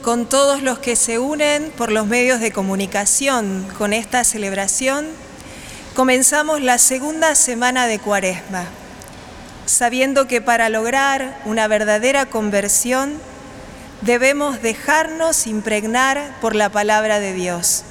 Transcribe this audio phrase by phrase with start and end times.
[0.00, 5.06] con todos los que se unen por los medios de comunicación con esta celebración,
[5.94, 8.64] comenzamos la segunda semana de Cuaresma,
[9.66, 13.14] sabiendo que para lograr una verdadera conversión
[14.00, 17.82] debemos dejarnos impregnar por la palabra de Dios.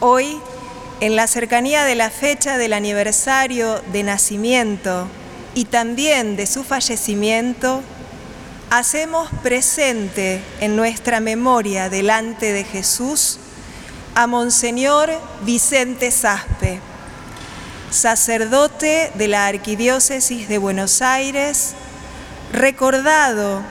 [0.00, 0.38] Hoy,
[1.00, 5.08] en la cercanía de la fecha del aniversario de nacimiento
[5.54, 7.82] y también de su fallecimiento,
[8.78, 13.38] hacemos presente en nuestra memoria delante de Jesús
[14.16, 15.10] a Monseñor
[15.42, 16.80] Vicente Saspe,
[17.90, 21.74] sacerdote de la Arquidiócesis de Buenos Aires,
[22.52, 23.62] recordado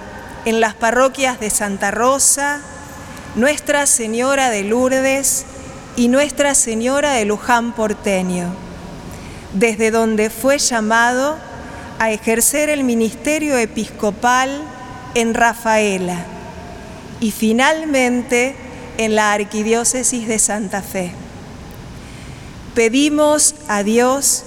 [0.45, 2.61] en las parroquias de Santa Rosa,
[3.35, 5.43] Nuestra Señora de Lourdes
[5.97, 8.55] y Nuestra Señora de Luján Porteño,
[9.51, 11.37] desde donde fue llamado
[11.99, 14.61] a ejercer el ministerio episcopal
[15.15, 16.25] en Rafaela
[17.19, 18.55] y finalmente
[18.97, 21.11] en la Arquidiócesis de Santa Fe.
[22.75, 24.43] Pedimos a Dios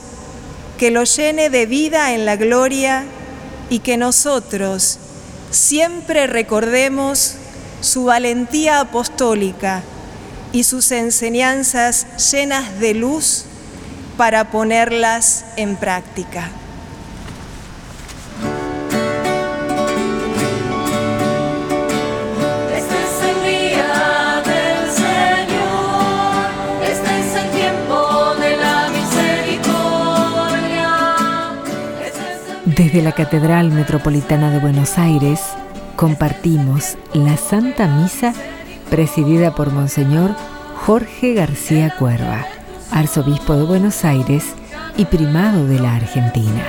[0.78, 3.04] que lo llene de vida en la gloria
[3.70, 4.98] y que nosotros
[5.50, 7.36] siempre recordemos
[7.80, 9.82] su valentía apostólica
[10.52, 13.44] y sus enseñanzas llenas de luz
[14.16, 16.50] para ponerlas en práctica.
[32.96, 35.42] Desde la Catedral Metropolitana de Buenos Aires
[35.96, 38.32] compartimos la Santa Misa
[38.88, 40.34] presidida por Monseñor
[40.86, 42.46] Jorge García Cuerva,
[42.90, 44.46] arzobispo de Buenos Aires
[44.96, 46.64] y primado de la Argentina.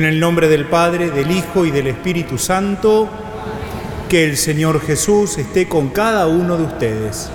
[0.00, 3.06] En el nombre del Padre, del Hijo y del Espíritu Santo,
[4.08, 7.30] que el Señor Jesús esté con cada uno de ustedes.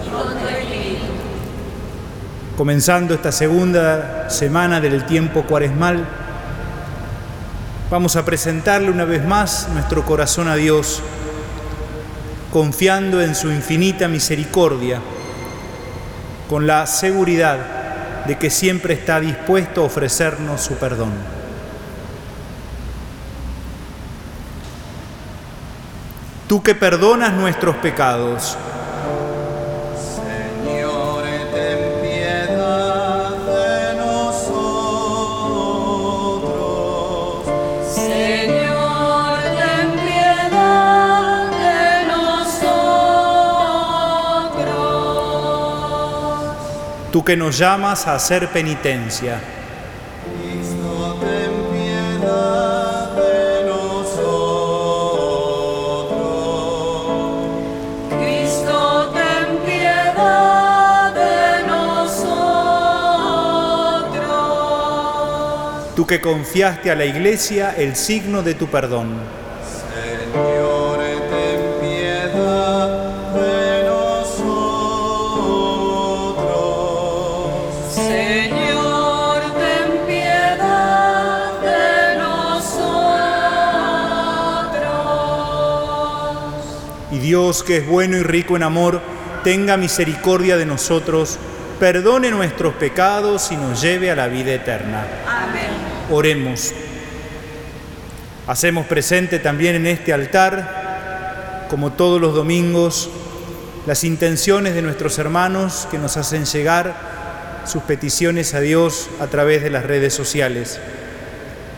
[2.57, 6.07] Comenzando esta segunda semana del tiempo cuaresmal,
[7.91, 11.03] vamos a presentarle una vez más nuestro corazón a Dios,
[12.51, 15.01] confiando en su infinita misericordia,
[16.49, 21.44] con la seguridad de que siempre está dispuesto a ofrecernos su perdón.
[26.47, 28.57] Tú que perdonas nuestros pecados.
[29.97, 31.23] Señor,
[31.53, 34.66] ten piedad de nosotros.
[37.94, 42.72] Señor, ten piedad de nosotros.
[47.11, 49.54] Tú que nos llamas a hacer penitencia.
[66.05, 69.16] Tú que confiaste a la iglesia el signo de tu perdón.
[69.63, 70.99] Señor,
[71.29, 74.75] ten piedad de nosotros.
[77.93, 82.85] Señor, ten piedad de nosotros.
[87.11, 89.02] Y Dios, que es bueno y rico en amor,
[89.43, 91.37] tenga misericordia de nosotros,
[91.79, 95.24] perdone nuestros pecados y nos lleve a la vida eterna.
[96.09, 96.72] Oremos.
[98.47, 103.09] Hacemos presente también en este altar, como todos los domingos,
[103.87, 106.96] las intenciones de nuestros hermanos que nos hacen llegar
[107.66, 110.79] sus peticiones a Dios a través de las redes sociales.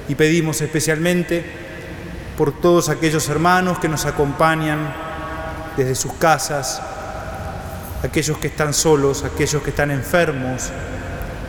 [0.10, 1.46] Y pedimos especialmente
[2.38, 4.94] por todos aquellos hermanos que nos acompañan
[5.78, 6.82] desde sus casas,
[8.04, 10.70] aquellos que están solos, aquellos que están enfermos,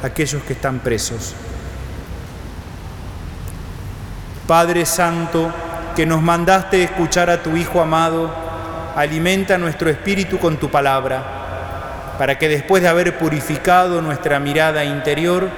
[0.05, 1.35] aquellos que están presos.
[4.49, 5.53] Padre Santo,
[5.95, 8.35] que nos mandaste escuchar a tu Hijo amado,
[8.97, 15.51] alimenta nuestro espíritu con tu palabra, para que después de haber purificado nuestra mirada interior,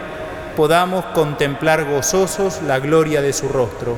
[0.56, 3.96] podamos contemplar gozosos la gloria de su rostro.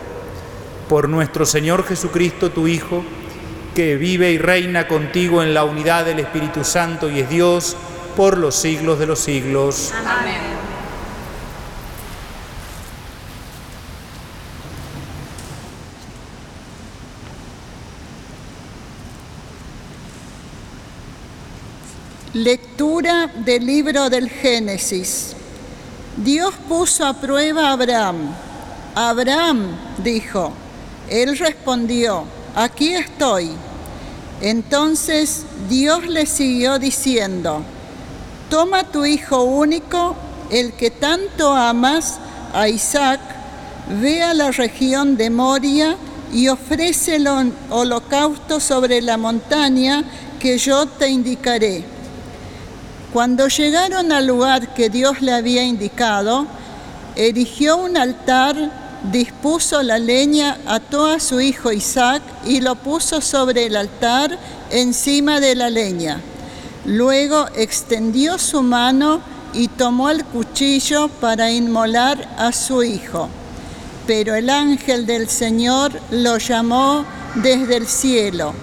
[0.91, 3.03] Por nuestro Señor Jesucristo, tu Hijo,
[3.75, 7.79] que vive y reina contigo en la unidad del Espíritu Santo y es Dios
[8.15, 9.91] por los siglos de los siglos.
[10.07, 10.52] Amén.
[22.35, 25.37] Lectura del libro del Génesis.
[26.17, 28.35] Dios puso a prueba a Abraham.
[28.95, 30.51] Abraham dijo,
[31.11, 32.25] él respondió,
[32.55, 33.51] aquí estoy.
[34.41, 37.63] Entonces Dios le siguió diciendo,
[38.49, 40.17] toma tu hijo único,
[40.51, 42.19] el que tanto amas,
[42.55, 43.21] a Isaac,
[44.01, 45.97] ve a la región de Moria
[46.33, 50.03] y ofrécelo holocausto sobre la montaña
[50.41, 51.92] que yo te indicaré.
[53.13, 56.47] Cuando llegaron al lugar que Dios le había indicado,
[57.15, 58.57] erigió un altar,
[59.13, 64.39] dispuso la leña, ató a su hijo Isaac y lo puso sobre el altar
[64.71, 66.21] encima de la leña.
[66.87, 69.21] Luego extendió su mano
[69.53, 73.29] y tomó el cuchillo para inmolar a su hijo.
[74.07, 77.05] Pero el ángel del Señor lo llamó
[77.35, 78.55] desde el cielo.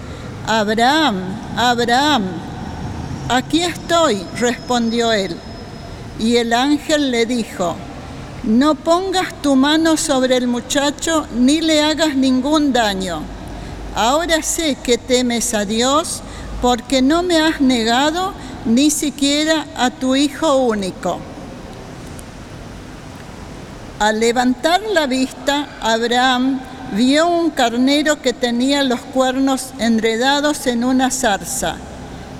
[0.48, 1.22] Abraham,
[1.56, 2.49] Abraham.
[3.32, 5.36] Aquí estoy, respondió él.
[6.18, 7.76] Y el ángel le dijo,
[8.42, 13.22] no pongas tu mano sobre el muchacho ni le hagas ningún daño.
[13.94, 16.22] Ahora sé que temes a Dios
[16.60, 18.34] porque no me has negado
[18.64, 21.20] ni siquiera a tu hijo único.
[24.00, 26.58] Al levantar la vista, Abraham
[26.96, 31.76] vio un carnero que tenía los cuernos enredados en una zarza.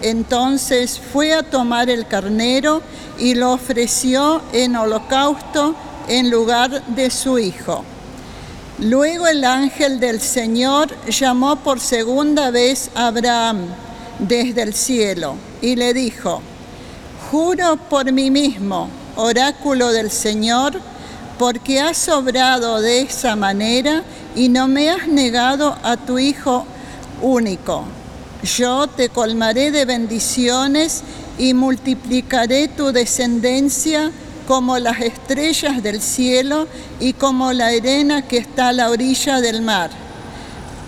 [0.03, 2.83] Entonces fue a tomar el carnero
[3.19, 5.75] y lo ofreció en holocausto
[6.09, 7.85] en lugar de su hijo.
[8.79, 13.67] Luego el ángel del Señor llamó por segunda vez a Abraham
[14.19, 16.41] desde el cielo y le dijo,
[17.31, 20.81] juro por mí mismo, oráculo del Señor,
[21.39, 24.03] porque has obrado de esa manera
[24.35, 26.65] y no me has negado a tu Hijo
[27.21, 27.85] único.
[28.43, 31.03] Yo te colmaré de bendiciones
[31.39, 34.11] y multiplicaré tu descendencia
[34.47, 36.67] como las estrellas del cielo
[36.99, 39.91] y como la arena que está a la orilla del mar.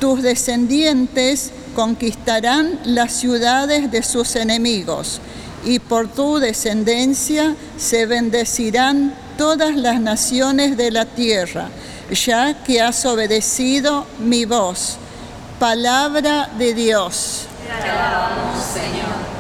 [0.01, 5.21] Tus descendientes conquistarán las ciudades de sus enemigos
[5.65, 11.69] y por tu descendencia se bendecirán todas las naciones de la tierra,
[12.11, 14.97] ya que has obedecido mi voz.
[15.59, 17.32] Palabra de Dios.
[17.81, 19.32] Te alabamos, Señor.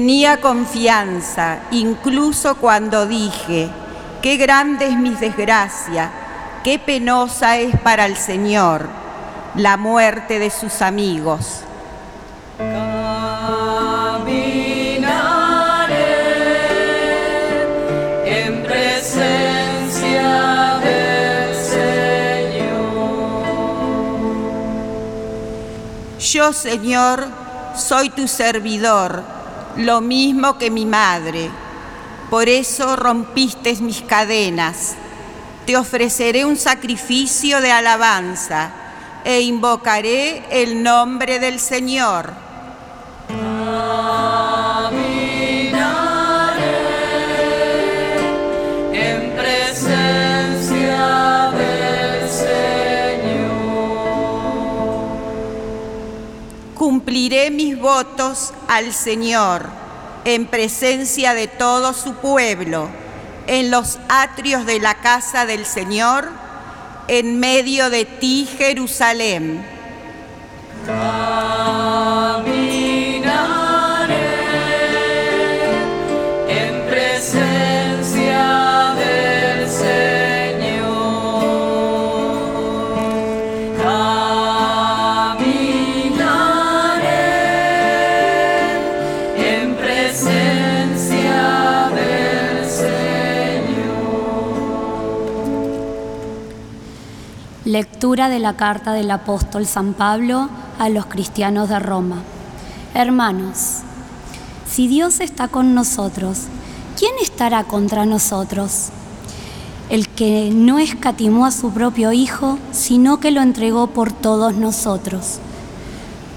[0.00, 3.68] Tenía confianza, incluso cuando dije,
[4.22, 6.10] qué grande es mi desgracia,
[6.64, 8.88] qué penosa es para el Señor
[9.56, 11.64] la muerte de sus amigos.
[12.56, 12.86] Caminaré
[18.24, 20.30] en presencia
[20.82, 22.70] del Señor.
[26.18, 27.28] Yo, Señor,
[27.76, 29.39] soy tu servidor,
[29.80, 31.50] lo mismo que mi madre.
[32.28, 34.94] Por eso rompiste mis cadenas.
[35.66, 38.70] Te ofreceré un sacrificio de alabanza
[39.24, 42.49] e invocaré el nombre del Señor.
[57.10, 59.66] Cumpliré mis votos al Señor
[60.24, 62.88] en presencia de todo su pueblo,
[63.48, 66.28] en los atrios de la casa del Señor,
[67.08, 69.66] en medio de ti, Jerusalén.
[98.00, 102.22] De la carta del apóstol San Pablo a los cristianos de Roma.
[102.94, 103.80] Hermanos,
[104.66, 106.44] si Dios está con nosotros,
[106.98, 108.88] ¿quién estará contra nosotros?
[109.90, 115.38] El que no escatimó a su propio Hijo, sino que lo entregó por todos nosotros.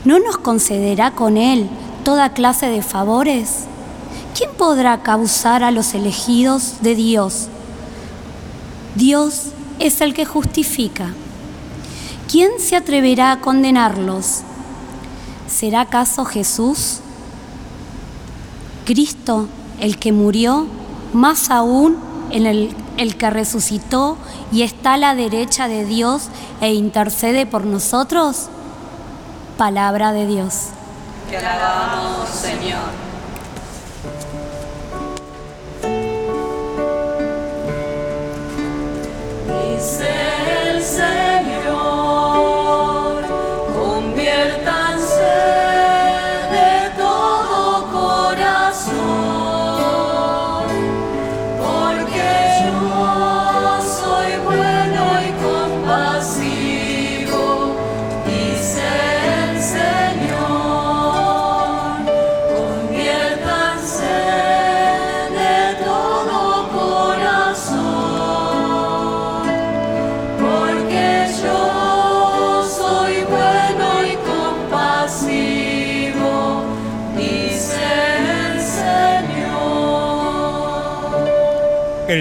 [0.03, 1.69] ¿No nos concederá con Él
[2.03, 3.67] toda clase de favores?
[4.37, 7.47] ¿Quién podrá causar a los elegidos de Dios?
[8.95, 11.13] Dios es el que justifica.
[12.33, 14.39] ¿Quién se atreverá a condenarlos?
[15.47, 16.97] ¿Será acaso Jesús?
[18.85, 19.47] Cristo,
[19.79, 20.65] el que murió,
[21.13, 21.95] más aún
[22.31, 24.17] el, el que resucitó
[24.51, 26.23] y está a la derecha de Dios
[26.59, 28.47] e intercede por nosotros?
[29.55, 30.69] Palabra de Dios.
[31.29, 32.79] Te alabamos, Señor.
[39.45, 41.32] Dice el Señor,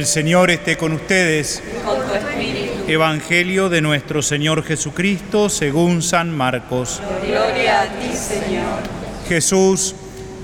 [0.03, 1.63] El Señor esté con ustedes.
[1.85, 7.01] Con tu espíritu, Evangelio de nuestro Señor Jesucristo según San Marcos.
[7.25, 8.81] gloria a ti, Señor.
[9.29, 9.95] Jesús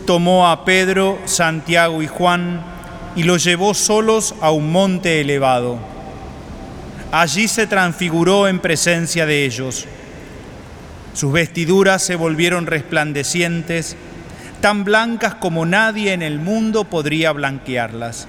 [0.07, 2.63] tomó a Pedro, Santiago y Juan
[3.17, 5.81] y los llevó solos a un monte elevado.
[7.11, 9.87] Allí se transfiguró en presencia de ellos.
[11.15, 13.97] Sus vestiduras se volvieron resplandecientes,
[14.61, 18.29] tan blancas como nadie en el mundo podría blanquearlas.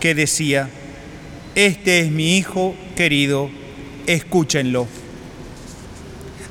[0.00, 0.68] que decía,
[1.54, 3.50] Este es mi Hijo querido,
[4.06, 4.86] escúchenlo.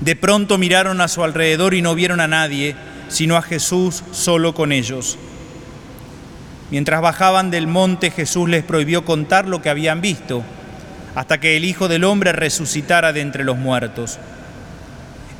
[0.01, 2.75] De pronto miraron a su alrededor y no vieron a nadie,
[3.09, 5.17] sino a Jesús solo con ellos.
[6.69, 10.43] Mientras bajaban del monte, Jesús les prohibió contar lo que habían visto,
[11.15, 14.19] hasta que el Hijo del Hombre resucitara de entre los muertos.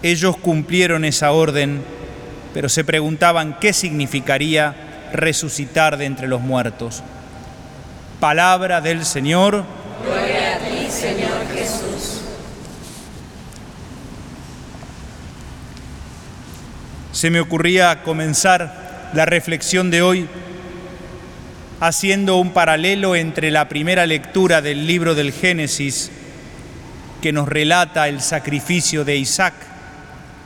[0.02, 1.82] Ellos cumplieron esa orden,
[2.54, 4.76] pero se preguntaban qué significaría
[5.14, 7.04] resucitar de entre los muertos.
[8.20, 9.64] Palabra del Señor.
[10.04, 12.22] Gloria a ti, Señor Jesús.
[17.12, 20.28] Se me ocurría comenzar la reflexión de hoy
[21.80, 26.10] haciendo un paralelo entre la primera lectura del libro del Génesis,
[27.22, 29.54] que nos relata el sacrificio de Isaac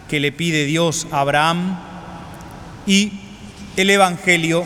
[0.09, 1.79] que le pide Dios a Abraham,
[2.85, 3.13] y
[3.77, 4.65] el Evangelio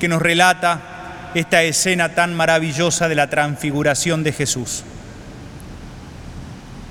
[0.00, 0.95] que nos relata
[1.38, 4.84] esta escena tan maravillosa de la transfiguración de Jesús.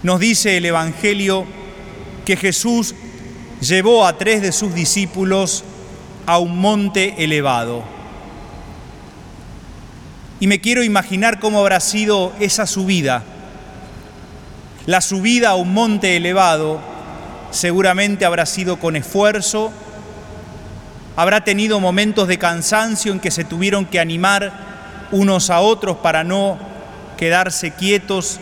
[0.03, 1.47] Nos dice el Evangelio
[2.25, 2.93] que Jesús
[3.59, 5.63] llevó a tres de sus discípulos
[6.27, 7.83] a un monte elevado.
[10.39, 13.23] Y me quiero imaginar cómo habrá sido esa subida.
[14.85, 16.79] La subida a un monte elevado
[17.49, 19.71] seguramente habrá sido con esfuerzo,
[21.15, 24.51] habrá tenido momentos de cansancio en que se tuvieron que animar
[25.11, 26.57] unos a otros para no
[27.17, 28.39] quedarse quietos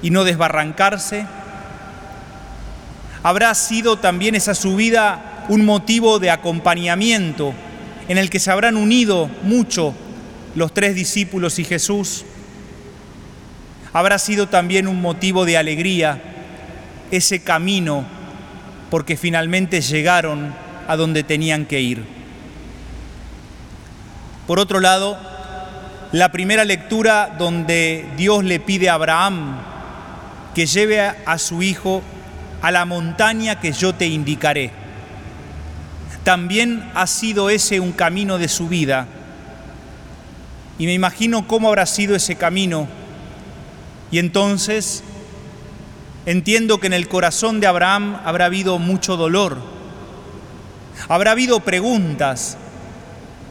[0.00, 1.26] y no desbarrancarse.
[3.22, 7.52] Habrá sido también esa subida un motivo de acompañamiento
[8.08, 9.94] en el que se habrán unido mucho
[10.54, 12.24] los tres discípulos y Jesús.
[13.92, 16.20] Habrá sido también un motivo de alegría
[17.10, 18.04] ese camino
[18.90, 20.54] porque finalmente llegaron
[20.92, 22.04] a donde tenían que ir.
[24.46, 25.18] Por otro lado,
[26.12, 29.56] la primera lectura donde Dios le pide a Abraham
[30.54, 32.02] que lleve a su hijo
[32.60, 34.70] a la montaña que yo te indicaré.
[36.24, 39.06] También ha sido ese un camino de su vida.
[40.78, 42.86] Y me imagino cómo habrá sido ese camino.
[44.10, 45.02] Y entonces
[46.24, 49.58] Entiendo que en el corazón de Abraham habrá habido mucho dolor,
[51.08, 52.56] habrá habido preguntas.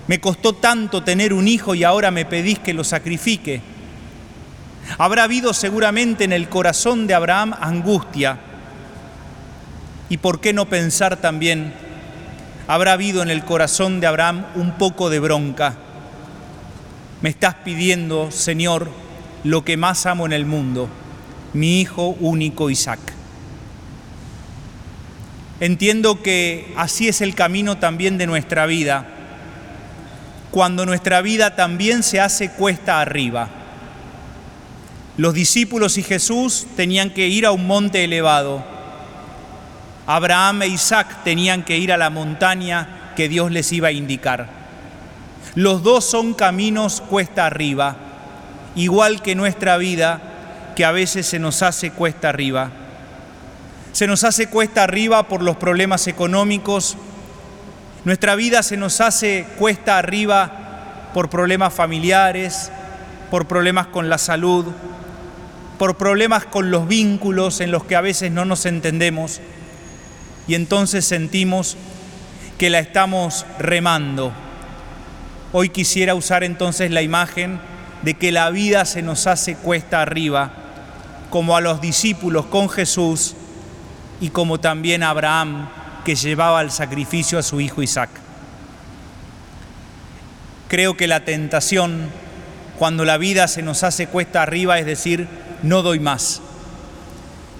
[0.07, 3.61] Me costó tanto tener un hijo y ahora me pedís que lo sacrifique.
[4.97, 8.39] Habrá habido seguramente en el corazón de Abraham angustia.
[10.09, 11.73] ¿Y por qué no pensar también?
[12.67, 15.75] Habrá habido en el corazón de Abraham un poco de bronca.
[17.21, 18.89] Me estás pidiendo, Señor,
[19.43, 20.89] lo que más amo en el mundo,
[21.53, 22.99] mi hijo único Isaac.
[25.61, 29.05] Entiendo que así es el camino también de nuestra vida,
[30.49, 33.47] cuando nuestra vida también se hace cuesta arriba.
[35.17, 38.65] Los discípulos y Jesús tenían que ir a un monte elevado.
[40.07, 44.49] Abraham e Isaac tenían que ir a la montaña que Dios les iba a indicar.
[45.53, 47.97] Los dos son caminos cuesta arriba,
[48.75, 50.21] igual que nuestra vida,
[50.75, 52.80] que a veces se nos hace cuesta arriba.
[53.93, 56.97] Se nos hace cuesta arriba por los problemas económicos,
[58.05, 62.71] nuestra vida se nos hace cuesta arriba por problemas familiares,
[63.29, 64.65] por problemas con la salud,
[65.77, 69.41] por problemas con los vínculos en los que a veces no nos entendemos
[70.47, 71.77] y entonces sentimos
[72.57, 74.31] que la estamos remando.
[75.51, 77.59] Hoy quisiera usar entonces la imagen
[78.03, 80.53] de que la vida se nos hace cuesta arriba,
[81.29, 83.35] como a los discípulos con Jesús
[84.21, 85.67] y como también Abraham
[86.05, 88.09] que llevaba al sacrificio a su hijo Isaac.
[90.67, 92.09] Creo que la tentación,
[92.79, 95.27] cuando la vida se nos hace cuesta arriba, es decir,
[95.63, 96.41] no doy más.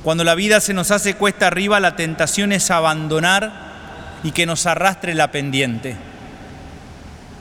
[0.04, 3.52] Cuando la vida se nos hace cuesta arriba, la tentación es abandonar
[4.24, 5.97] y que nos arrastre la pendiente.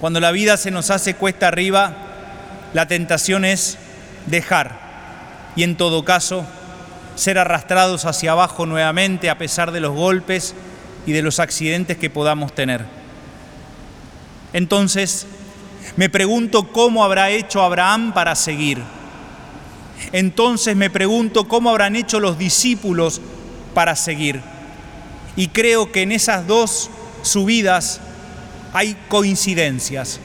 [0.00, 1.92] Cuando la vida se nos hace cuesta arriba,
[2.72, 3.78] la tentación es
[4.26, 4.78] dejar
[5.56, 6.46] y en todo caso
[7.20, 10.54] ser arrastrados hacia abajo nuevamente a pesar de los golpes
[11.04, 12.86] y de los accidentes que podamos tener.
[14.54, 15.26] Entonces,
[15.96, 18.82] me pregunto cómo habrá hecho Abraham para seguir.
[20.12, 23.20] Entonces me pregunto cómo habrán hecho los discípulos
[23.74, 24.40] para seguir.
[25.36, 26.88] Y creo que en esas dos
[27.20, 28.00] subidas
[28.72, 30.20] hay coincidencias.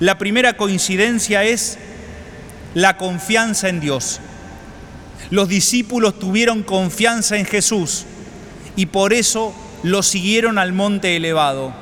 [0.00, 1.78] La primera coincidencia es
[2.74, 4.20] la confianza en Dios.
[5.30, 8.04] Los discípulos tuvieron confianza en Jesús
[8.76, 11.72] y por eso lo siguieron al monte elevado.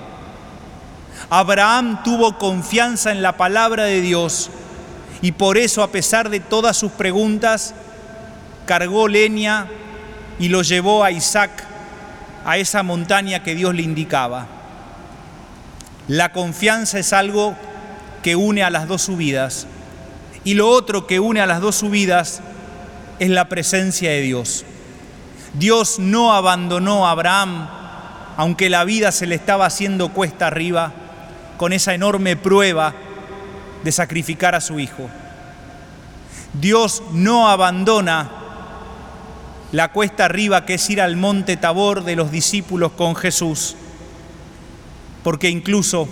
[1.31, 4.51] Abraham tuvo confianza en la palabra de Dios
[5.23, 7.75] y por eso, a pesar de todas sus preguntas,
[8.67, 9.67] cargó leña
[10.39, 11.65] y lo llevó a Isaac
[12.45, 14.47] a esa montaña que Dios le indicaba.
[16.09, 17.57] La confianza es algo
[18.23, 19.67] que une a las dos subidas.
[20.45, 22.43] Y lo otro que une a las dos subidas
[23.19, 24.65] es la presencia de Dios.
[25.55, 27.69] Dios no abandonó a Abraham,
[28.37, 30.93] aunque la vida se le estaba haciendo cuesta arriba,
[31.57, 32.95] con esa enorme prueba
[33.85, 35.09] de sacrificar a su hijo.
[36.55, 38.31] Dios no abandona
[39.73, 43.77] la cuesta arriba que es ir al monte Tabor de los discípulos con Jesús,
[45.23, 46.09] porque incluso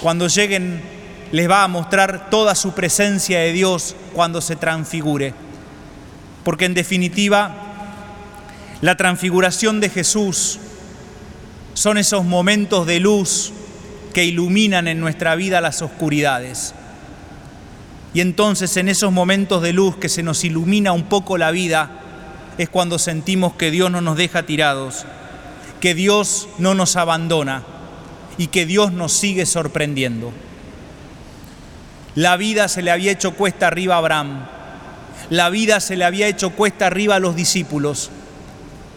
[0.00, 0.82] cuando lleguen
[1.32, 5.34] les va a mostrar toda su presencia de Dios cuando se transfigure,
[6.46, 7.56] porque en definitiva
[8.80, 10.60] la transfiguración de Jesús
[11.74, 13.52] son esos momentos de luz
[14.14, 16.72] que iluminan en nuestra vida las oscuridades.
[18.14, 21.90] Y entonces en esos momentos de luz que se nos ilumina un poco la vida,
[22.58, 25.04] es cuando sentimos que Dios no nos deja tirados,
[25.80, 27.64] que Dios no nos abandona
[28.38, 30.32] y que Dios nos sigue sorprendiendo.
[32.14, 34.46] La vida se le había hecho cuesta arriba a Abraham,
[35.30, 38.10] la vida se le había hecho cuesta arriba a los discípulos,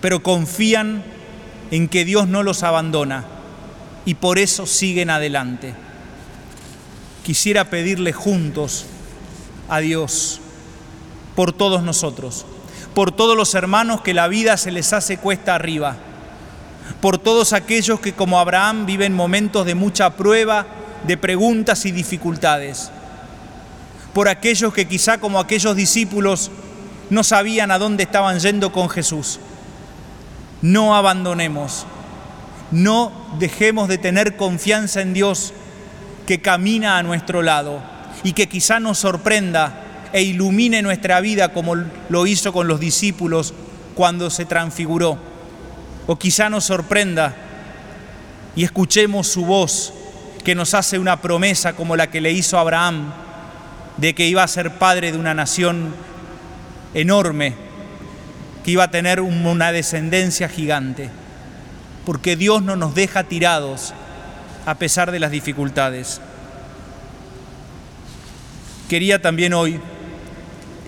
[0.02, 1.04] pero confían
[1.72, 3.26] en que Dios no los abandona
[4.06, 5.74] y por eso siguen adelante.
[7.24, 8.86] Quisiera pedirle juntos
[9.70, 10.39] a Dios
[11.36, 12.46] por todos nosotros,
[12.94, 15.98] por todos los hermanos que la vida se les hace cuesta arriba,
[17.02, 20.65] por todos aquellos que como Abraham viven momentos de mucha prueba,
[21.06, 22.92] de preguntas y dificultades,
[24.13, 26.52] por aquellos que quizá como aquellos discípulos
[27.10, 29.39] no sabían a dónde estaban yendo con Jesús.
[30.62, 31.86] No abandonemos
[32.72, 35.54] no dejemos de tener confianza en Dios
[36.28, 37.82] que camina a nuestro lado
[38.24, 43.54] y que quizá nos sorprenda e ilumine nuestra vida como lo hizo con los discípulos
[43.95, 45.17] cuando se transfiguró.
[46.08, 47.36] O quizá nos sorprenda
[48.56, 49.93] y escuchemos su voz
[50.43, 53.12] que nos hace una promesa como la que le hizo Abraham
[53.99, 55.93] de que iba a ser padre de una nación
[56.93, 57.53] enorme
[58.63, 61.09] que iba a tener una descendencia gigante,
[62.05, 63.93] porque Dios no nos deja tirados
[64.65, 66.21] a pesar de las dificultades.
[68.88, 69.79] Quería también hoy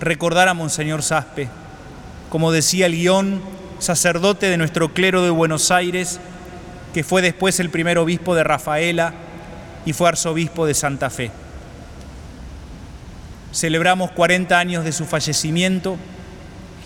[0.00, 1.48] recordar a Monseñor Saspe,
[2.30, 3.40] como decía el guion,
[3.78, 6.18] sacerdote de nuestro clero de Buenos Aires,
[6.94, 9.14] que fue después el primer obispo de Rafaela
[9.84, 11.30] y fue arzobispo de Santa Fe.
[13.52, 15.98] Celebramos 40 años de su fallecimiento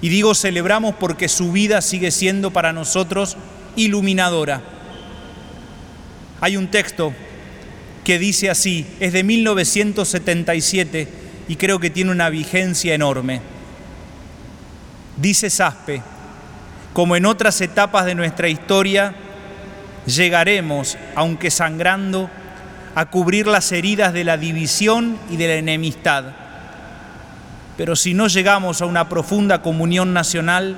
[0.00, 3.36] y digo celebramos porque su vida sigue siendo para nosotros
[3.76, 4.62] iluminadora.
[6.40, 7.14] Hay un texto
[8.04, 11.08] que dice así, es de 1977
[11.48, 13.40] y creo que tiene una vigencia enorme.
[15.16, 16.02] Dice Saspe,
[16.92, 19.14] como en otras etapas de nuestra historia,
[20.06, 22.30] llegaremos, aunque sangrando,
[22.94, 26.45] a cubrir las heridas de la división y de la enemistad.
[27.76, 30.76] Pero si no llegamos a una profunda comunión nacional,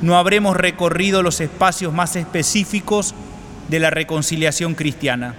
[0.00, 3.14] no habremos recorrido los espacios más específicos
[3.68, 5.34] de la reconciliación cristiana.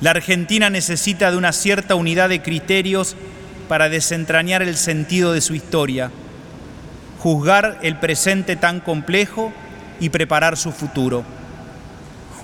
[0.00, 3.16] La Argentina necesita de una cierta unidad de criterios
[3.68, 6.10] para desentrañar el sentido de su historia,
[7.18, 9.52] juzgar el presente tan complejo
[9.98, 11.24] y preparar su futuro.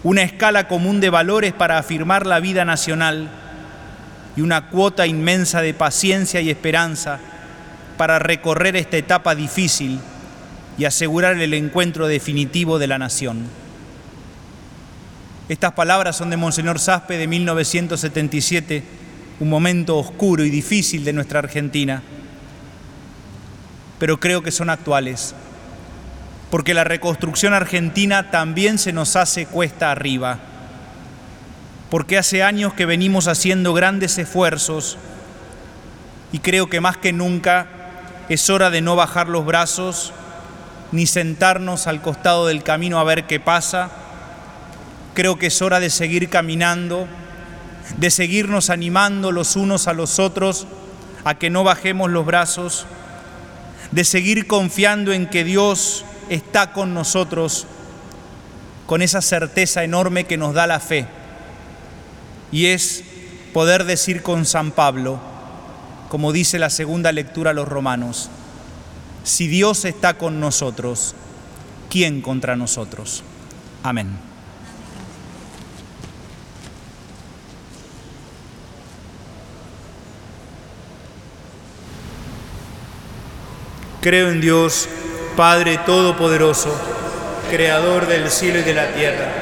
[0.03, 3.31] Una escala común de valores para afirmar la vida nacional
[4.37, 7.19] y una cuota inmensa de paciencia y esperanza
[7.97, 10.01] para recorrer esta etapa difícil
[10.79, 13.47] y asegurar el encuentro definitivo de la nación.
[15.49, 18.83] Estas palabras son de Monseñor Saspe de 1977,
[19.41, 22.03] un momento oscuro y difícil de nuestra Argentina,
[23.99, 25.35] pero creo que son actuales,
[26.51, 30.39] porque la reconstrucción argentina también se nos hace cuesta arriba,
[31.93, 34.97] porque hace años que venimos haciendo grandes esfuerzos
[36.33, 37.67] y creo que más que nunca
[38.31, 40.15] es hora de no bajar los brazos
[40.91, 43.91] ni sentarnos al costado del camino a ver qué pasa.
[45.13, 47.07] Creo que es hora de seguir caminando,
[47.99, 50.67] de seguirnos animando los unos a los otros
[51.27, 52.87] a que no bajemos los brazos,
[53.91, 57.67] de seguir confiando en que Dios está con nosotros,
[58.87, 61.07] con esa certeza enorme que nos da la fe.
[62.53, 63.03] Y es
[63.53, 65.19] poder decir con San Pablo,
[66.11, 68.29] como dice la segunda lectura a los romanos,
[69.25, 71.15] si Dios está con nosotros,
[71.89, 73.23] ¿quién contra nosotros?
[73.83, 74.11] Amén.
[84.03, 84.89] Creo en Dios,
[85.37, 86.75] Padre Todopoderoso,
[87.51, 89.42] Creador del cielo y de la tierra.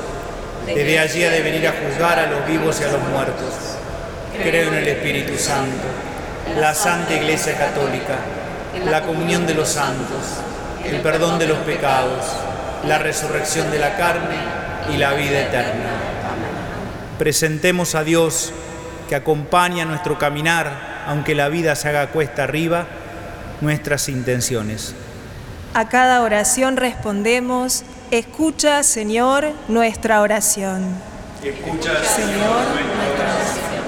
[0.65, 3.53] Desde allí ha de venir a juzgar a los vivos y a los muertos.
[4.41, 5.87] Creo en el Espíritu Santo,
[6.59, 8.15] la Santa Iglesia Católica,
[8.85, 10.41] la comunión de los santos
[10.85, 12.25] el perdón de los pecados,
[12.87, 14.37] la resurrección de la carne
[14.93, 15.89] y la vida eterna.
[17.17, 18.51] Presentemos a Dios
[19.07, 22.87] que acompaña nuestro caminar, aunque la vida se haga cuesta arriba,
[23.61, 24.95] nuestras intenciones.
[25.73, 30.83] A cada oración respondemos, escucha Señor nuestra oración.
[31.41, 33.81] Escucha Señor nuestra oración.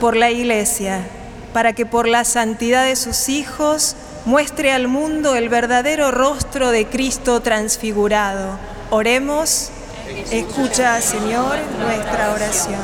[0.00, 1.06] Por la Iglesia,
[1.52, 6.86] para que por la santidad de sus hijos muestre al mundo el verdadero rostro de
[6.86, 8.58] Cristo transfigurado.
[8.88, 9.68] Oremos,
[10.30, 12.80] escucha, Señor, nuestra oración.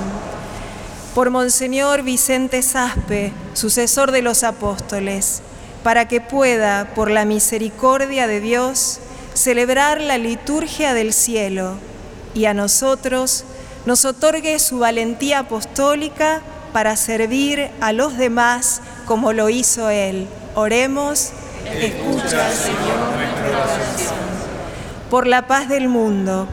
[1.14, 5.40] Por Monseñor Vicente Saspe, sucesor de los apóstoles,
[5.82, 9.00] para que pueda, por la misericordia de Dios,
[9.36, 11.78] celebrar la liturgia del cielo
[12.34, 13.44] y a nosotros
[13.84, 20.26] nos otorgue su valentía apostólica para servir a los demás como lo hizo Él
[20.58, 21.32] Oremos,
[21.70, 24.14] escucha, Señor, nuestra oración.
[25.10, 26.48] Por la paz del mundo,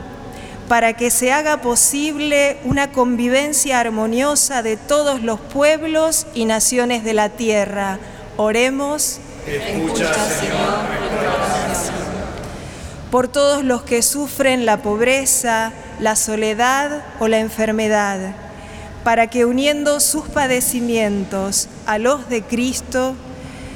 [0.68, 7.14] para que se haga posible una convivencia armoniosa de todos los pueblos y naciones de
[7.14, 7.98] la tierra.
[8.36, 11.73] Oremos, escucha, Señor, nuestra oración.
[13.14, 18.34] Por todos los que sufren la pobreza, la soledad o la enfermedad,
[19.04, 23.14] para que uniendo sus padecimientos a los de Cristo,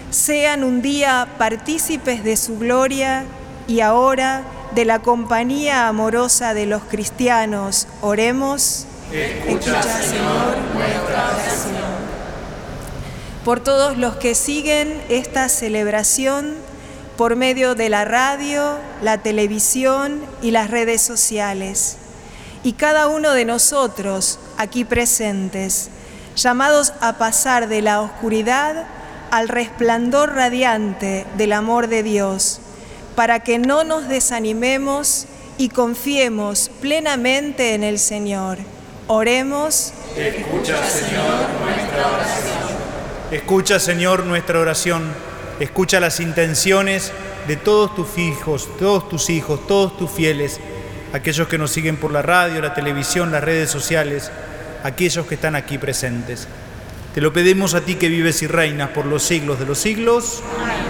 [0.09, 3.25] sean un día partícipes de su gloria
[3.67, 4.41] y ahora
[4.73, 8.87] de la compañía amorosa de los cristianos, oremos.
[9.13, 11.75] Escucha, Señor, nuestra oración.
[13.45, 16.55] Por todos los que siguen esta celebración
[17.17, 21.97] por medio de la radio, la televisión y las redes sociales.
[22.63, 25.89] Y cada uno de nosotros aquí presentes,
[26.35, 28.85] llamados a pasar de la oscuridad
[29.31, 32.59] al resplandor radiante del amor de Dios,
[33.15, 35.25] para que no nos desanimemos
[35.57, 38.59] y confiemos plenamente en el Señor.
[39.07, 39.91] Oremos.
[40.15, 42.57] Escucha, Señor, nuestra oración.
[43.31, 45.26] Escucha, Señor, nuestra oración.
[45.59, 47.11] Escucha las intenciones
[47.47, 50.59] de todos tus hijos, todos tus hijos, todos tus fieles,
[51.13, 54.31] aquellos que nos siguen por la radio, la televisión, las redes sociales,
[54.83, 56.47] aquellos que están aquí presentes.
[57.15, 60.43] Te lo pedimos a ti que vives y reinas por los siglos de los siglos.
[60.59, 60.86] Amén.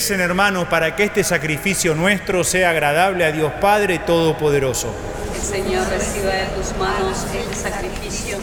[0.00, 4.94] Recen hermanos para que este sacrificio nuestro sea agradable a Dios Padre Todopoderoso.
[5.34, 8.38] El Señor reciba de tus manos este sacrificio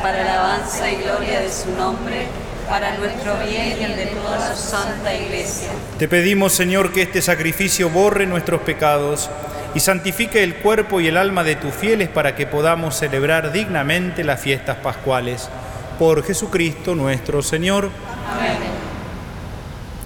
[0.00, 2.26] para alabanza y gloria de su nombre,
[2.70, 5.68] para nuestro bien y el de toda su santa iglesia.
[5.98, 9.28] Te pedimos Señor que este sacrificio borre nuestros pecados
[9.74, 14.24] y santifique el cuerpo y el alma de tus fieles para que podamos celebrar dignamente
[14.24, 15.50] las fiestas pascuales.
[15.98, 17.90] Por Jesucristo nuestro Señor.
[18.26, 18.73] Amén.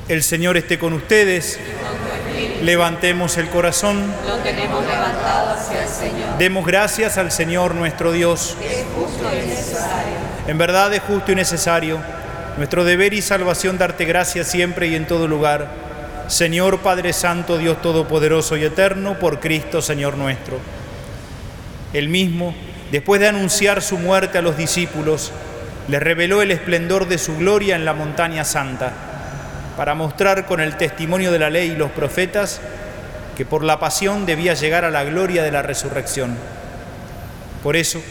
[0.09, 1.61] El Señor esté con ustedes.
[2.63, 4.11] Levantemos el corazón.
[4.27, 6.39] Lo tenemos levantado hacia el Señor.
[6.39, 8.57] Demos gracias al Señor nuestro Dios.
[8.65, 10.15] Es justo y necesario.
[10.47, 11.99] En verdad es justo y necesario.
[12.57, 15.69] Nuestro deber y salvación darte gracias siempre y en todo lugar.
[16.29, 20.59] Señor Padre Santo, Dios Todopoderoso y Eterno, por Cristo Señor nuestro.
[21.93, 22.55] El mismo,
[22.91, 25.33] después de anunciar su muerte a los discípulos,
[25.87, 29.08] les reveló el esplendor de su gloria en la montaña santa
[29.79, 32.61] para mostrar con el testimonio de la ley y los profetas
[33.37, 36.37] que por la pasión debía llegar a la gloria de la resurrección.
[37.63, 38.03] Por eso,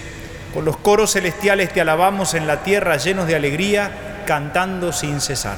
[0.54, 3.92] con los coros celestiales te alabamos en la tierra llenos de alegría,
[4.26, 5.58] cantando sin cesar.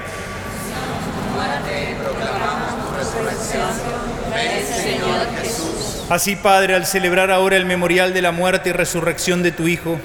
[6.11, 9.97] Así, Padre, al celebrar ahora el memorial de la muerte y resurrección de tu Hijo,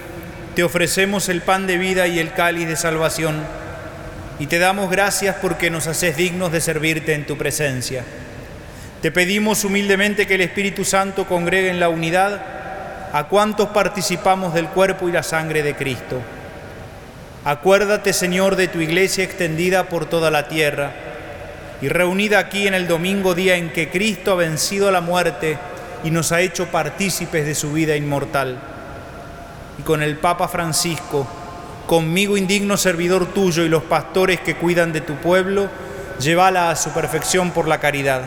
[0.54, 3.42] te ofrecemos el pan de vida y el cáliz de salvación,
[4.38, 8.04] y te damos gracias porque nos haces dignos de servirte en tu presencia.
[9.02, 12.40] Te pedimos humildemente que el Espíritu Santo congregue en la unidad
[13.12, 16.20] a cuantos participamos del cuerpo y la sangre de Cristo.
[17.44, 20.92] Acuérdate, Señor, de tu iglesia extendida por toda la tierra
[21.82, 25.58] y reunida aquí en el domingo día en que Cristo ha vencido la muerte
[26.06, 28.60] y nos ha hecho partícipes de su vida inmortal.
[29.76, 31.26] Y con el Papa Francisco,
[31.88, 35.68] conmigo indigno servidor tuyo y los pastores que cuidan de tu pueblo,
[36.20, 38.22] llévala a su perfección por la caridad.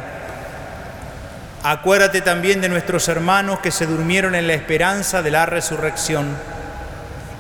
[1.64, 6.36] Acuérdate también de nuestros hermanos que se durmieron en la esperanza de la resurrección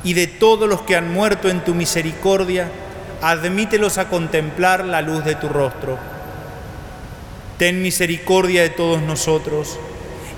[0.05, 2.71] y de todos los que han muerto en tu misericordia,
[3.21, 5.97] admítelos a contemplar la luz de tu rostro.
[7.57, 9.77] Ten misericordia de todos nosotros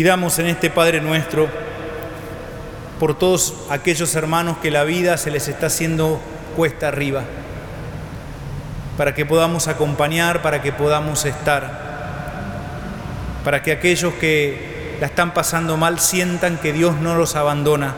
[0.00, 1.46] Pidamos en este Padre nuestro
[2.98, 6.18] por todos aquellos hermanos que la vida se les está haciendo
[6.56, 7.24] cuesta arriba,
[8.96, 11.82] para que podamos acompañar, para que podamos estar,
[13.44, 17.94] para que aquellos que la están pasando mal sientan que Dios no los abandona,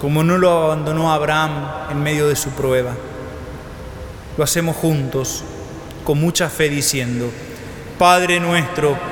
[0.00, 2.90] como no lo abandonó Abraham en medio de su prueba.
[4.36, 5.44] Lo hacemos juntos,
[6.02, 7.30] con mucha fe, diciendo,
[8.00, 9.11] Padre nuestro,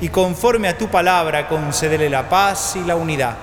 [0.00, 3.36] y conforme a tu palabra concédele la paz y la unidad.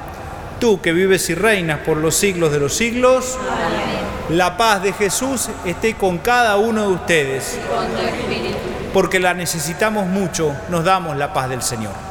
[0.60, 3.38] Tú que vives y reinas por los siglos de los siglos,
[4.30, 7.60] la paz de Jesús esté con cada uno de ustedes.
[8.94, 12.11] Porque la necesitamos mucho, nos damos la paz del Señor.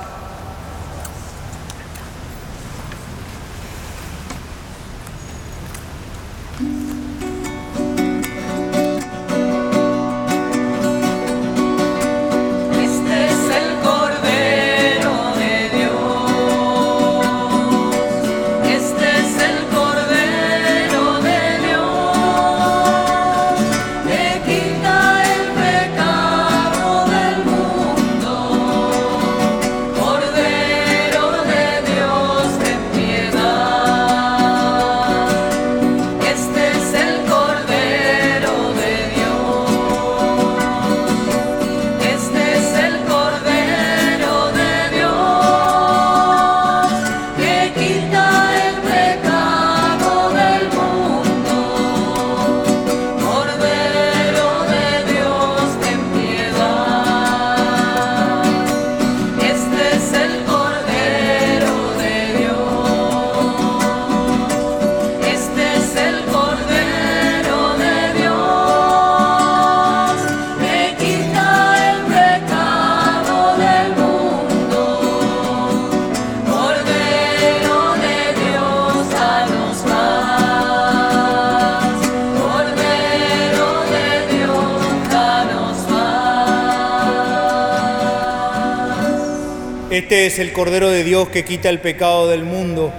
[90.10, 92.92] Este es el Cordero de Dios que quita el pecado del mundo,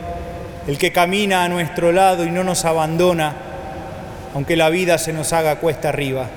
[0.65, 3.35] el que camina a nuestro lado y no nos abandona,
[4.33, 6.29] aunque la vida se nos haga cuesta arriba.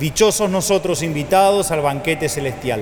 [0.00, 2.80] Dichosos nosotros invitados al banquete celestial.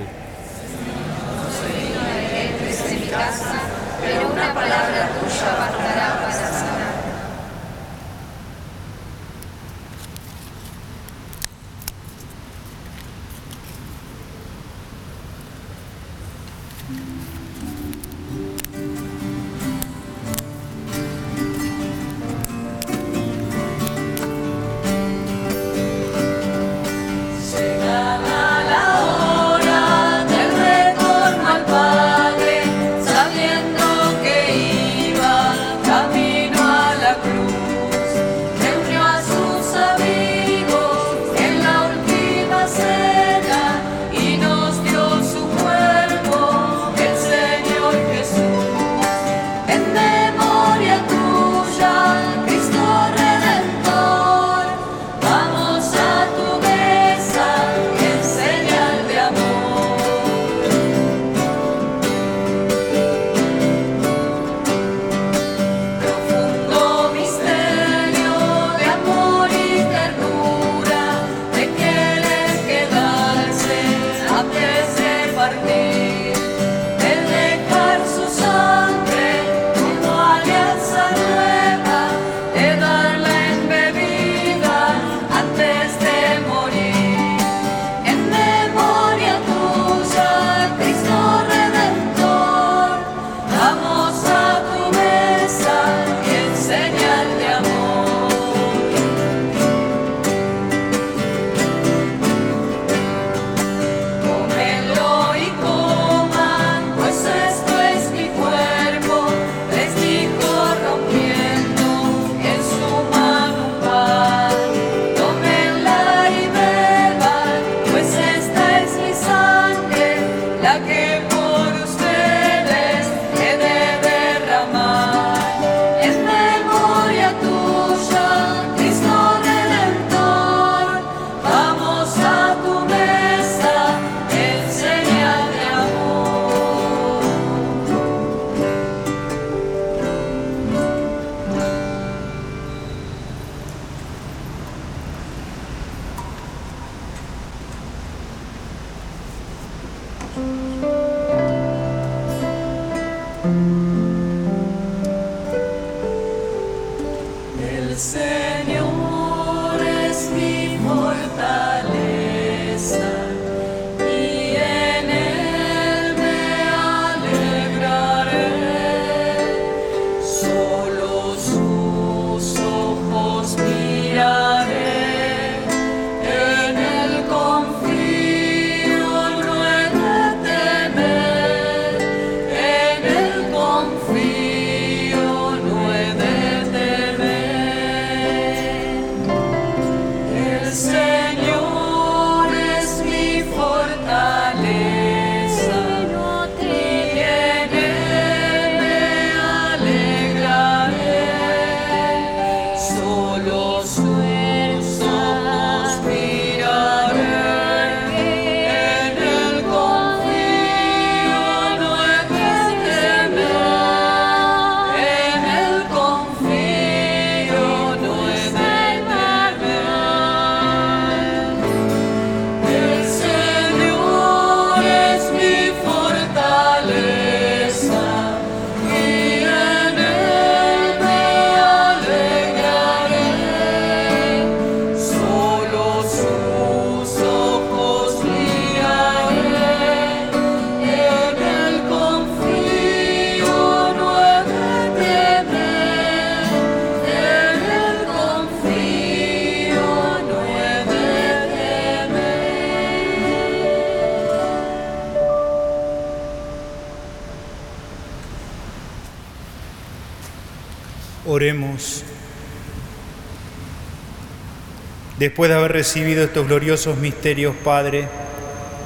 [265.71, 268.05] Haber recibido estos gloriosos misterios, Padre,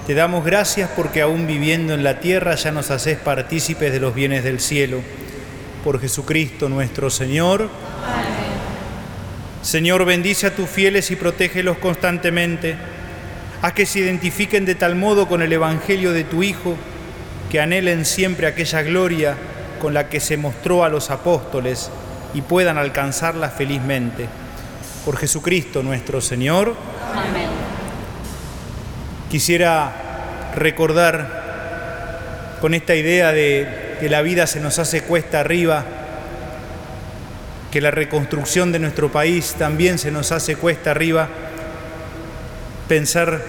[0.06, 4.14] te damos gracias porque aún viviendo en la tierra ya nos haces partícipes de los
[4.14, 5.02] bienes del cielo.
[5.84, 7.70] Por Jesucristo nuestro Señor.
[9.64, 12.76] Señor, bendice a tus fieles y protégelos constantemente.
[13.64, 16.76] Haz que se identifiquen de tal modo con el Evangelio de tu Hijo,
[17.50, 19.36] que anhelen siempre aquella gloria
[19.82, 21.90] con la que se mostró a los apóstoles
[22.36, 24.28] y puedan alcanzarla felizmente.
[25.06, 26.76] Por Jesucristo nuestro Señor.
[27.14, 27.48] Amén.
[29.30, 35.86] Quisiera recordar con esta idea de que la vida se nos hace cuesta arriba,
[37.72, 41.30] que la reconstrucción de nuestro país también se nos hace cuesta arriba,
[42.88, 43.44] pensar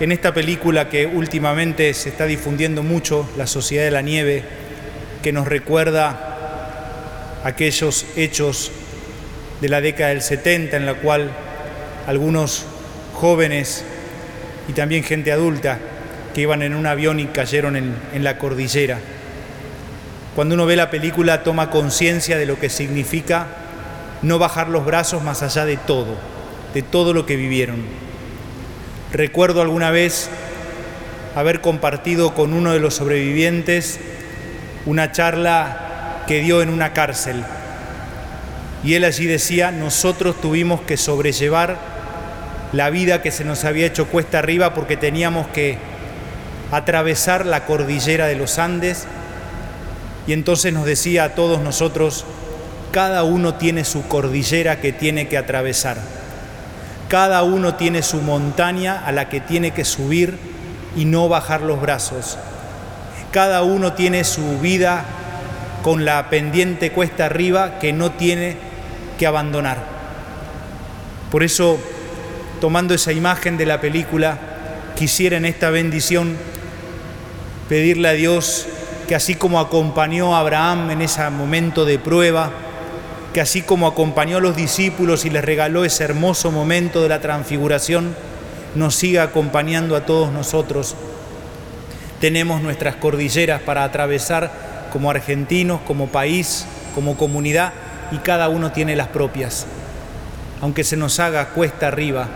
[0.00, 4.44] en esta película que últimamente se está difundiendo mucho, La Sociedad de la Nieve,
[5.22, 8.70] que nos recuerda aquellos hechos
[9.60, 11.30] de la década del 70 en la cual
[12.06, 12.64] algunos
[13.14, 13.84] jóvenes
[14.68, 15.78] y también gente adulta
[16.34, 18.98] que iban en un avión y cayeron en, la cordillera.
[20.34, 23.46] Cuando uno ve la película toma conciencia de lo que significa
[24.22, 26.16] no bajar los brazos más allá de todo,
[26.72, 27.84] de todo lo que vivieron.
[29.12, 30.30] Recuerdo alguna vez
[31.34, 33.98] haber compartido con uno de los sobrevivientes
[34.86, 37.42] una charla que dio en una cárcel.
[38.82, 41.78] Y él allí decía, nosotros tuvimos que sobrellevar
[42.72, 45.78] la vida que se nos había hecho cuesta arriba porque teníamos que
[46.70, 49.06] atravesar la cordillera de los Andes.
[50.26, 52.24] Y entonces nos decía a todos nosotros,
[52.92, 55.98] cada uno tiene su cordillera que tiene que atravesar.
[57.08, 60.38] Cada uno tiene su montaña a la que tiene que subir
[60.96, 62.38] y no bajar los brazos.
[63.32, 65.04] Cada uno tiene su vida
[65.82, 68.69] con la pendiente cuesta arriba que no tiene
[69.20, 69.76] que abandonar.
[71.30, 71.78] Por eso,
[72.58, 74.38] tomando esa imagen de la película,
[74.96, 76.38] quisiera en esta bendición
[77.68, 78.66] pedirle a Dios
[79.06, 82.50] que así como acompañó a Abraham en ese momento de prueba,
[83.34, 87.20] que así como acompañó a los discípulos y les regaló ese hermoso momento de la
[87.20, 88.16] transfiguración,
[88.74, 90.96] nos siga acompañando a todos nosotros.
[92.22, 94.50] Tenemos nuestras cordilleras para atravesar
[94.90, 96.64] como argentinos, como país,
[96.94, 97.74] como comunidad,
[98.10, 99.66] y cada uno tiene las propias.
[100.60, 102.28] Aunque se nos haga cuesta arriba,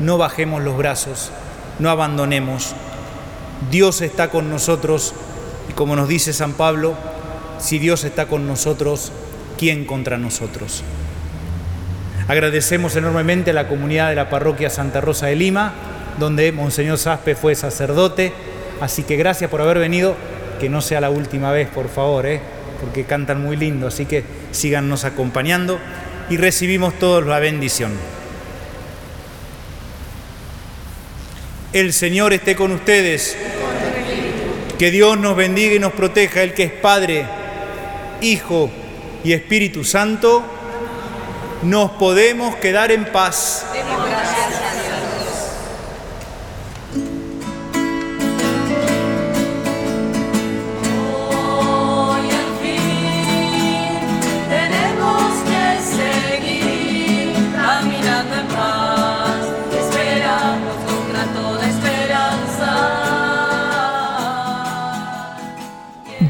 [0.00, 1.30] no bajemos los brazos,
[1.78, 2.74] no abandonemos.
[3.70, 5.14] Dios está con nosotros
[5.68, 6.94] y como nos dice San Pablo,
[7.58, 9.12] si Dios está con nosotros,
[9.56, 10.82] ¿quién contra nosotros?
[12.28, 15.72] Agradecemos enormemente a la comunidad de la parroquia Santa Rosa de Lima,
[16.18, 18.32] donde Monseñor Saspe fue sacerdote.
[18.80, 20.14] Así que gracias por haber venido,
[20.60, 22.40] que no sea la última vez, por favor, ¿eh?
[22.82, 23.86] Porque cantan muy lindo.
[23.86, 25.78] Así que síganos acompañando
[26.28, 27.92] y recibimos todos la bendición.
[31.72, 33.36] El Señor esté con ustedes.
[34.78, 37.24] Que Dios nos bendiga y nos proteja, el que es Padre,
[38.20, 38.68] Hijo
[39.22, 40.42] y Espíritu Santo,
[41.62, 43.64] nos podemos quedar en paz.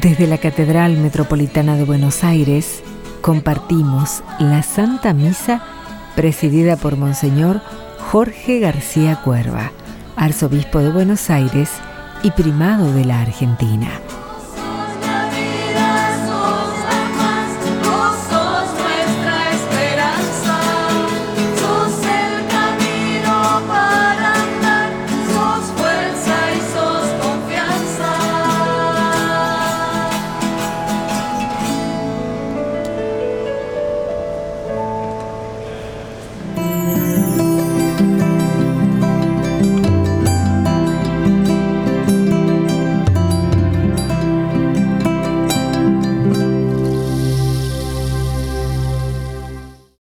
[0.03, 2.83] Desde la Catedral Metropolitana de Buenos Aires
[3.21, 5.63] compartimos la Santa Misa
[6.13, 7.61] presidida por Monseñor
[8.11, 9.71] Jorge García Cuerva,
[10.17, 11.69] arzobispo de Buenos Aires
[12.21, 13.87] y primado de la Argentina.